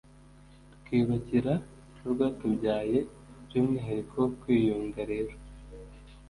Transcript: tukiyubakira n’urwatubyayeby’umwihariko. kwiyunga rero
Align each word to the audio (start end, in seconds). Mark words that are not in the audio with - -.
tukiyubakira 0.71 1.53
n’urwatubyayeby’umwihariko. 1.97 4.19
kwiyunga 4.41 5.01
rero 5.11 5.33